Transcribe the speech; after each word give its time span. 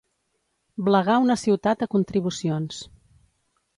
Blegar 0.87 1.17
una 1.25 1.37
ciutat 1.41 1.85
a 1.87 1.91
contribucions. 1.97 2.81